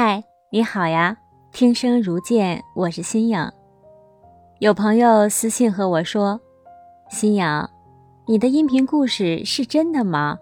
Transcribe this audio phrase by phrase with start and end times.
[0.00, 0.22] 嗨，
[0.52, 1.18] 你好呀！
[1.50, 3.50] 听声如见，我是新颖。
[4.60, 6.40] 有朋友私信和我说
[7.10, 7.44] ：“新颖，
[8.24, 10.38] 你的音频故事是真的吗？”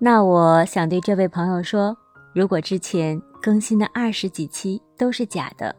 [0.00, 1.94] 那我想对这位朋友说：
[2.34, 5.76] 如果之前更新的二十几期都是假的，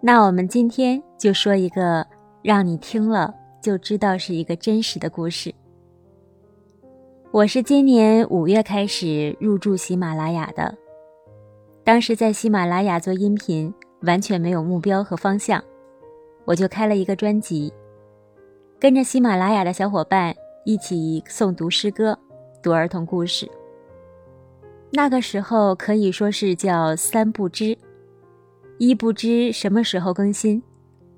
[0.00, 2.06] 那我们今天就说一个
[2.42, 5.52] 让你听了就知道是一个真实的故事。
[7.32, 10.72] 我是今年五月开始入驻喜马拉雅的。
[11.90, 15.60] 当时在喜马拉雅做音频，完全没有目标和方向，
[16.44, 17.74] 我就开了一个专辑，
[18.78, 20.32] 跟着喜马拉雅的小伙伴
[20.64, 22.16] 一起诵读诗歌、
[22.62, 23.50] 读儿童故事。
[24.92, 27.76] 那个时候可以说是叫三不知：
[28.78, 30.62] 一不知什么时候更新，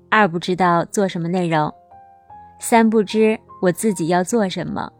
[0.09, 1.71] 二不知道做什么内容，
[2.59, 4.91] 三不知我自己要做什么。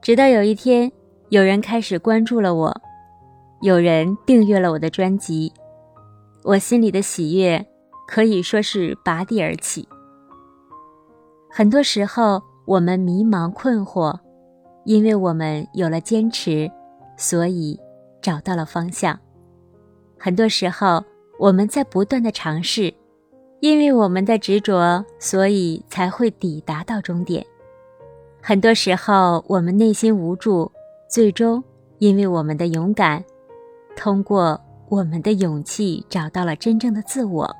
[0.00, 0.92] 直到有一天，
[1.30, 2.80] 有人开始关注了我。
[3.64, 5.50] 有人订阅了我的专辑，
[6.42, 7.66] 我心里的喜悦
[8.06, 9.88] 可以说是拔地而起。
[11.50, 14.14] 很多时候，我们迷茫困惑，
[14.84, 16.70] 因为我们有了坚持，
[17.16, 17.80] 所以
[18.20, 19.18] 找到了方向。
[20.18, 21.02] 很多时候，
[21.38, 22.92] 我们在不断的尝试，
[23.60, 27.42] 因为我们的执着，所以才会抵达到终点。
[28.42, 30.70] 很多时候，我们内心无助，
[31.08, 31.64] 最终
[31.98, 33.24] 因为我们的勇敢。
[33.96, 37.56] 通过我们的勇气，找到了真正的自我。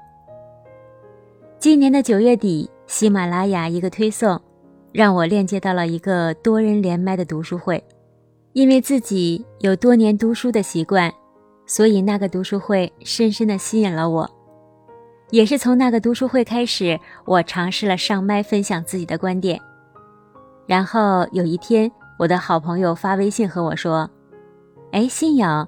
[1.58, 4.40] 今年的九月底，喜马拉雅一个推送，
[4.92, 7.82] 让我链接到了一个多人连麦的读书会。
[8.52, 11.12] 因为自己有多年读书的习惯，
[11.66, 14.30] 所以那个读书会深深的吸引了我。
[15.30, 19.60] 也是从那个读书会开始，我尝试了上麦分享自己的观点。
[20.66, 24.08] 然后有一天，我的好朋友发微信和我说
[24.92, 25.66] ：“哎，新颖。”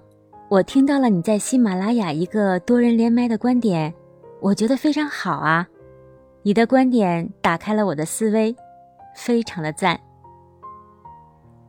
[0.48, 3.92] 我听到了你在喜马拉雅一个多人连麦的观点，
[4.40, 5.66] 我觉得非常好啊！
[6.42, 8.54] 你的观点打开了我的思维，
[9.16, 9.98] 非常的赞。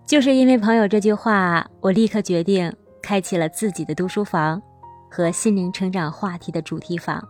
[0.06, 2.72] 就是因为朋友这句话，我立刻决定
[3.02, 4.62] 开启了自己的读书房
[5.09, 7.28] 和心灵成长话题的主题房。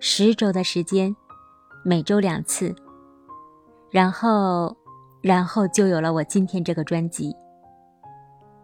[0.00, 1.14] 十周的时间，
[1.84, 2.74] 每周两次，
[3.90, 4.74] 然后，
[5.20, 7.36] 然后就有了我今天这个专辑。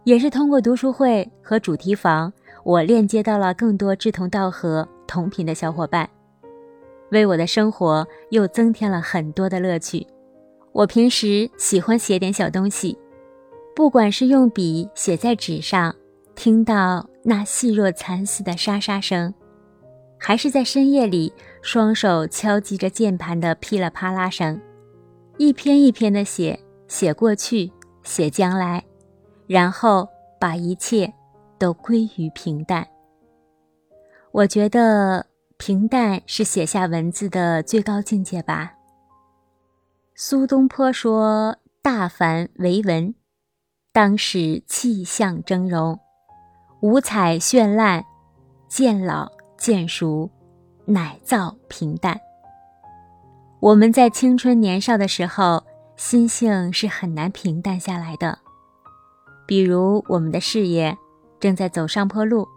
[0.05, 2.33] 也是通过读书会和主题房，
[2.65, 6.09] 我链接到了更多志同道合、同频的小伙伴，
[7.11, 10.07] 为我的生活又增添了很多的乐趣。
[10.73, 12.99] 我平时喜欢写点小东西，
[13.77, 15.95] 不管是用笔写在纸上，
[16.35, 19.33] 听到那细若蚕丝的沙沙声，
[20.19, 24.61] 还是在深夜里双手敲击着键盘的噼里啪啦声，
[25.37, 26.59] 一篇一篇的写，
[26.89, 27.71] 写过去，
[28.03, 28.83] 写将来。
[29.47, 30.09] 然后
[30.39, 31.13] 把一切
[31.59, 32.87] 都归于平淡。
[34.31, 35.27] 我觉得
[35.59, 38.73] 平淡是写下文字的最高境界吧。
[40.15, 43.15] 苏东坡说：“大凡为文，
[43.93, 45.99] 当使气象峥嵘，
[46.81, 48.05] 五彩绚烂，
[48.69, 50.31] 渐老渐熟，
[50.87, 52.21] 乃造平淡。”
[53.61, 55.65] 我们在青春年少的时候，
[55.97, 58.39] 心性是很难平淡下来的。
[59.53, 60.97] 比如我们的事业
[61.39, 62.49] 正在走上坡路，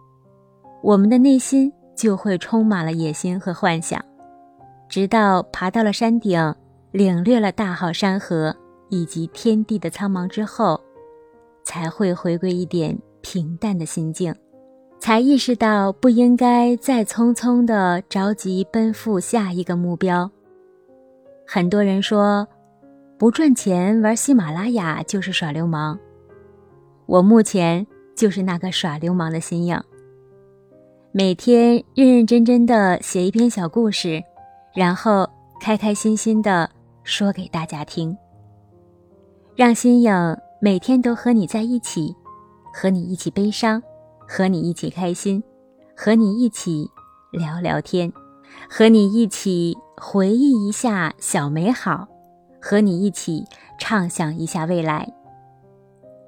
[0.82, 4.02] 我们的内心就会充满了野心和幻想，
[4.88, 6.56] 直到爬到了山顶，
[6.94, 8.56] 领略了大好山河
[8.88, 10.80] 以及天地的苍茫之后，
[11.66, 14.34] 才会回归一点平淡的心境，
[14.98, 20.32] 才意识到不应该再匆匆的着急奔赴下一个目标。
[21.46, 22.48] 很多人说，
[23.18, 26.00] 不赚钱玩喜马拉雅就是耍流氓。
[27.08, 27.86] 我目前
[28.16, 29.80] 就是那个耍流氓的心颖，
[31.12, 34.24] 每天认认真真的写一篇小故事，
[34.74, 35.30] 然后
[35.62, 36.70] 开开心心的
[37.04, 38.18] 说给大家听，
[39.56, 42.16] 让新颖每天都和你在一起，
[42.74, 43.82] 和你一起悲伤，
[44.28, 45.44] 和你一起开心，
[45.96, 46.90] 和你一起
[47.32, 48.12] 聊聊天，
[48.70, 52.08] 和你一起回忆一下小美好，
[52.60, 53.46] 和你一起
[53.78, 55.14] 畅想一下未来。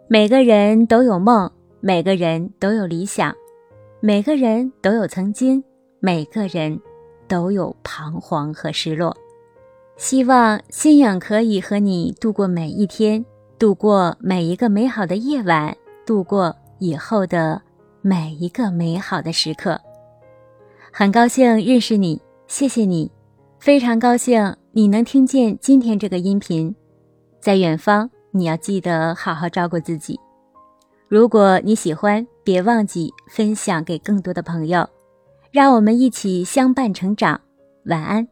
[0.10, 1.52] 每个人都有梦，
[1.82, 3.36] 每个人都有理想，
[4.00, 5.62] 每个人都有曾经，
[6.00, 6.80] 每个人
[7.28, 9.14] 都有彷徨和失落。
[9.98, 13.26] 希望信仰可以和你度过每一天，
[13.60, 15.76] 度过每一个美好的夜晚，
[16.06, 17.62] 度过以后的
[18.02, 19.78] 每一个美好的时刻。
[20.90, 23.12] 很高兴认识你，谢谢你，
[23.60, 26.74] 非常高兴你能听见今天这个音频，
[27.42, 28.10] 在远方。
[28.32, 30.20] 你要记得好好照顾自己。
[31.08, 34.90] 如果你喜欢，别忘记分享给更多的朋友，
[35.52, 37.40] 让我们一起相伴成长。
[37.86, 38.28] 晚安。